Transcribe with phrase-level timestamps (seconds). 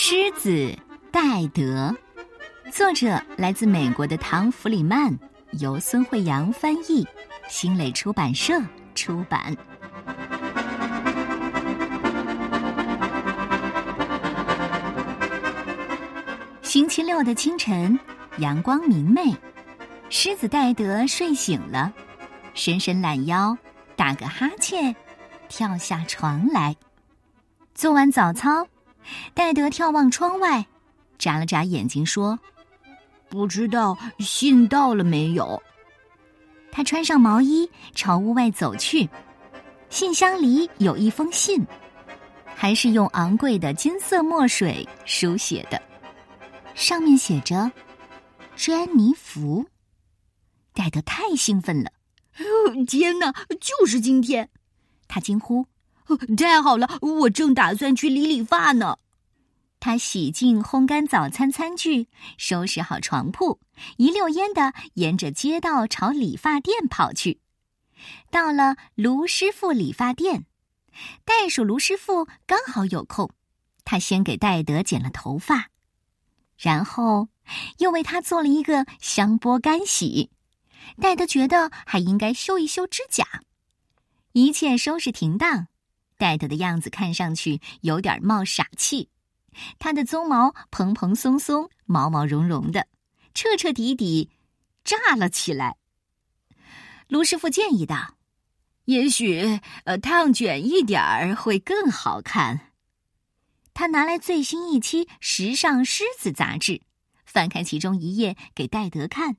[0.00, 0.72] 狮子
[1.10, 1.92] 戴德，
[2.70, 5.12] 作者来自美国的唐·弗里曼，
[5.58, 7.04] 由孙慧阳翻译，
[7.48, 8.62] 新蕾出版社
[8.94, 9.56] 出版。
[16.62, 17.98] 星期六的清晨，
[18.36, 19.36] 阳光明媚，
[20.10, 21.92] 狮子戴德睡醒了，
[22.54, 23.58] 伸伸懒腰，
[23.96, 24.94] 打个哈欠，
[25.48, 26.76] 跳下床来。
[27.74, 28.64] 做完早操。
[29.34, 30.66] 戴德眺望窗外，
[31.18, 32.38] 眨了眨眼睛说
[33.28, 35.62] ：“不知道信到了没有。”
[36.70, 39.08] 他穿上毛衣，朝屋外走去。
[39.90, 41.66] 信箱里有一封信，
[42.54, 45.80] 还是用昂贵的金色墨水书写的，
[46.74, 47.72] 上面写着
[48.54, 49.66] “詹妮弗”。
[50.74, 51.90] 戴德太兴奋了
[52.86, 54.48] ，“天哪，就是今天！”
[55.08, 55.66] 他惊呼。
[56.36, 58.98] 太好了，我正打算去理理发呢。
[59.80, 63.60] 他洗净、烘干早餐餐具，收拾好床铺，
[63.96, 67.40] 一溜烟的沿着街道朝理发店跑去。
[68.30, 70.46] 到了卢师傅理发店，
[71.24, 73.30] 袋鼠卢师傅刚好有空，
[73.84, 75.68] 他先给戴德剪了头发，
[76.56, 77.28] 然后
[77.78, 80.30] 又为他做了一个香波干洗。
[81.00, 83.24] 戴德觉得还应该修一修指甲。
[84.32, 85.68] 一切收拾停当。
[86.18, 89.08] 戴德的样子看上去有点冒傻气，
[89.78, 92.88] 他的鬃毛蓬蓬松松、毛毛茸茸的，
[93.32, 94.28] 彻彻底底
[94.84, 95.76] 炸了起来。
[97.06, 98.16] 卢师傅建议道
[98.84, 102.72] ：“也许呃，烫卷一点儿会更好看。”
[103.72, 106.82] 他拿来最新一期《时尚狮子》杂志，
[107.24, 109.36] 翻开其中一页给戴德看。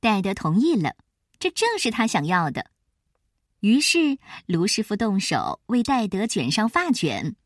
[0.00, 0.96] 戴德同意了，
[1.38, 2.71] 这正是他想要的。
[3.62, 7.36] 于是，卢师傅动手为戴德卷上发卷。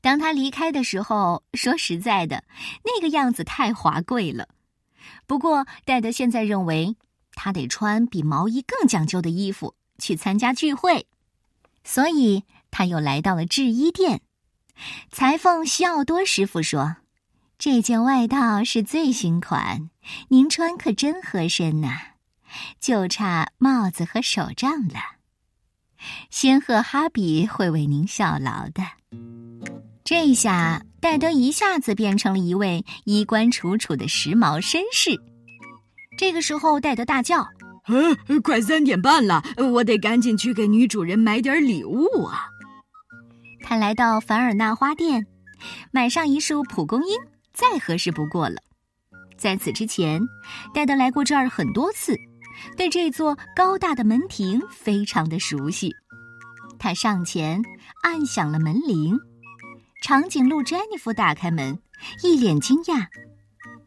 [0.00, 2.44] 当他离开的时候，说实在的，
[2.84, 4.48] 那个样子太华贵了。
[5.26, 6.94] 不过，戴德现在认为
[7.32, 11.08] 他得穿比毛衣更讲究的衣服去参加聚会，
[11.82, 14.22] 所以他又来到了制衣店。
[15.10, 16.98] 裁缝西奥多师傅说
[17.58, 19.90] ：“这件外套是最新款，
[20.28, 21.98] 您穿可真合身呐，
[22.78, 25.00] 就差帽子和手杖了。”
[26.30, 28.82] 仙鹤哈比会为您效劳的。
[30.04, 35.10] 这下，戴德一下子变成了一位衣冠楚楚的时髦绅士。
[36.16, 37.46] 这个时候，戴德大叫
[37.88, 42.46] ：“呃，快三点半了，我得赶紧去给女主人买点礼物啊！”
[43.62, 45.26] 他来到凡尔纳花店，
[45.90, 47.16] 买上一束蒲公英，
[47.52, 48.56] 再合适不过了。
[49.36, 50.22] 在此之前，
[50.72, 52.16] 戴德来过这儿很多次。
[52.76, 55.92] 对这座高大的门庭非常的熟悉，
[56.78, 57.62] 他上前
[58.02, 59.18] 按响了门铃。
[60.02, 61.80] 长颈鹿詹妮弗打开门，
[62.22, 63.06] 一脸惊讶：“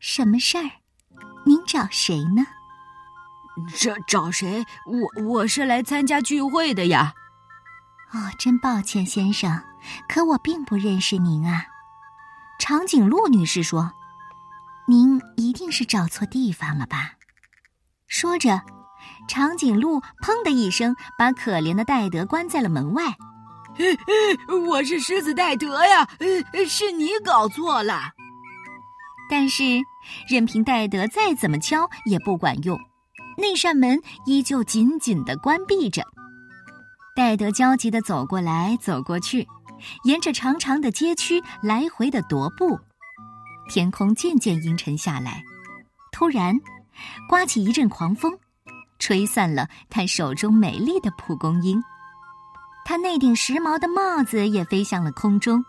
[0.00, 0.70] 什么事儿？
[1.46, 2.44] 您找谁呢
[3.78, 4.64] ？”“这找谁？
[4.86, 7.14] 我我是来参加聚会的呀。
[8.12, 9.62] ”“哦，真抱歉，先生，
[10.08, 11.66] 可我并不认识您啊。”
[12.58, 13.92] 长颈鹿女士说
[14.86, 17.12] ：“您一定是找错地方了吧？”
[18.22, 18.62] 说着，
[19.26, 23.02] 长颈鹿砰的一声把可怜的戴德关在了门外。
[24.68, 26.08] 我是狮子戴德呀，
[26.68, 28.12] 是你搞错了。
[29.28, 29.64] 但是，
[30.28, 32.78] 任凭戴德再怎么敲也不管用，
[33.36, 36.04] 那扇门依旧紧紧的关闭着。
[37.16, 39.48] 戴德焦急的走过来走过去，
[40.04, 42.78] 沿着长长的街区来回的踱步。
[43.68, 45.42] 天空渐渐阴沉下来，
[46.12, 46.54] 突然。
[47.28, 48.38] 刮起一阵狂风，
[48.98, 51.82] 吹散了他手中美丽的蒲公英，
[52.84, 55.64] 他那顶时髦的帽子也飞向了空中。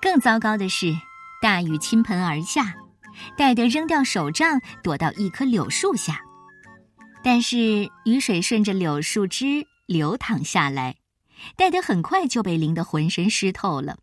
[0.00, 0.94] 更糟糕的是，
[1.40, 2.74] 大雨倾盆而下，
[3.36, 6.20] 戴德扔掉手杖，躲到一棵柳树下。
[7.22, 10.96] 但是雨水顺着柳树枝流淌下来，
[11.56, 13.96] 戴德很快就被淋得浑身湿透了，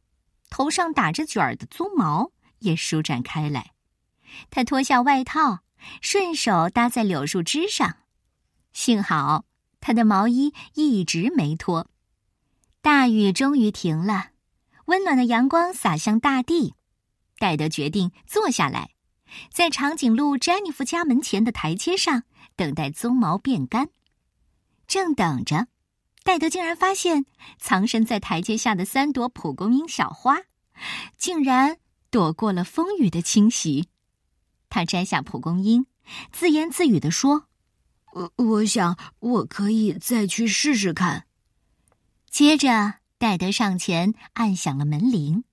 [0.50, 3.72] 头上打着卷儿的鬃毛也舒展开来。
[4.50, 5.60] 他脱下外套。
[6.02, 7.98] 顺手搭在柳树枝上，
[8.74, 9.46] 幸好
[9.80, 11.88] 他的毛衣一直没脱。
[12.82, 14.30] 大雨终于停了，
[14.86, 16.76] 温暖的阳光洒向大地。
[17.38, 18.92] 戴德决定坐下来，
[19.52, 22.24] 在长颈鹿詹妮弗家门前的台阶上
[22.56, 23.90] 等待鬃毛变干。
[24.88, 25.68] 正等着，
[26.24, 27.26] 戴德竟然发现
[27.60, 30.38] 藏身在台阶下的三朵蒲公英小花，
[31.18, 31.78] 竟然
[32.10, 33.89] 躲过了风雨的侵袭。
[34.70, 35.86] 他摘下蒲公英，
[36.32, 37.46] 自言自语地说
[38.14, 41.26] ：“我我想我可以再去试试看。”
[42.30, 45.44] 接着，戴德上前按响了门铃。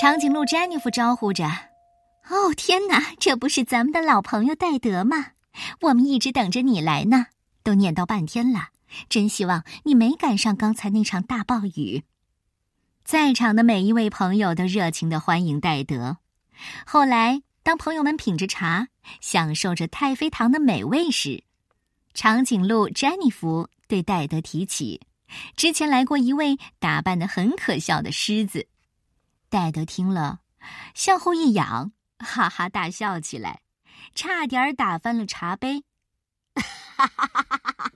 [0.00, 1.46] 长颈鹿詹妮弗招呼着
[2.28, 5.28] ：“哦，天哪，这不是咱们的老朋友戴德吗？
[5.80, 7.26] 我们一直等着你来呢，
[7.62, 8.68] 都念叨半天了。
[9.08, 12.04] 真希望你没赶上刚才那场大暴雨。”
[13.04, 16.18] 在场的每一位朋友都热情的欢迎戴德。
[16.84, 18.86] 后来，当朋友们品着茶，
[19.20, 21.42] 享受着太妃糖的美味时，
[22.14, 25.00] 长颈鹿詹妮弗对戴德提起，
[25.56, 28.68] 之前来过一位打扮的很可笑的狮子。
[29.48, 30.42] 戴德听了，
[30.94, 31.90] 向后一仰，
[32.20, 33.62] 哈哈大笑起来，
[34.14, 35.82] 差点打翻了茶杯。
[36.54, 36.62] 哈
[37.08, 37.90] 哈哈哈哈！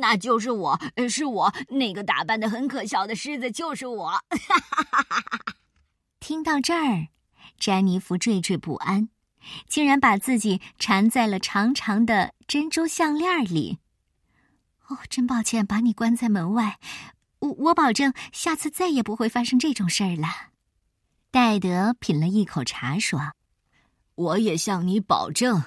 [0.00, 0.80] 那就是我，
[1.10, 4.06] 是我那个打扮的很可笑的狮子，就是我。
[4.06, 5.56] 哈哈哈哈哈！
[6.20, 7.08] 听到这儿，
[7.62, 9.08] 詹妮弗惴惴不安，
[9.68, 13.78] 竟然把自己缠在了长长的珍珠项链里。
[14.88, 16.80] 哦，真抱歉把你关在门外。
[17.38, 20.26] 我我保证，下次再也不会发生这种事儿了。
[21.30, 23.32] 戴德品了一口茶，说
[24.16, 25.62] ：“我也向你保证，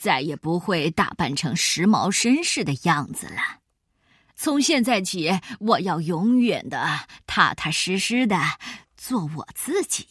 [0.00, 3.60] 再也不会打扮成时髦绅士的样子了。
[4.34, 8.36] 从现在起，我要永远的踏踏实实的
[8.96, 10.08] 做我自己。”